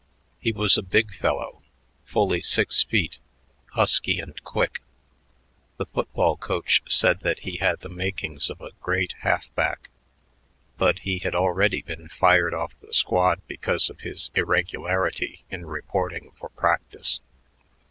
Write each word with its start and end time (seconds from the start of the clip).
He 0.39 0.51
was 0.51 0.79
a 0.79 0.81
big 0.81 1.13
fellow, 1.13 1.61
fully 2.05 2.41
six 2.41 2.81
feet, 2.81 3.19
husky 3.73 4.19
and 4.19 4.43
quick. 4.43 4.81
The 5.77 5.85
football 5.85 6.37
coach 6.37 6.81
said 6.87 7.19
that 7.19 7.41
he 7.41 7.57
had 7.57 7.81
the 7.81 7.89
makings 7.89 8.49
of 8.49 8.61
a 8.61 8.71
great 8.81 9.13
half 9.19 9.53
back, 9.53 9.91
but 10.79 10.97
he 11.05 11.19
had 11.19 11.35
already 11.35 11.83
been 11.83 12.09
fired 12.09 12.55
off 12.55 12.73
the 12.79 12.93
squad 12.95 13.43
because 13.45 13.91
of 13.91 13.99
his 13.99 14.31
irregularity 14.33 15.43
in 15.51 15.67
reporting 15.67 16.31
for 16.31 16.49
practice. 16.49 17.19